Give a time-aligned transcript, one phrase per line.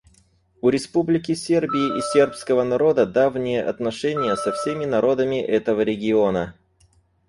[0.61, 6.55] У Республики Сербии и сербского народа давние отношения со всеми народами этого региона.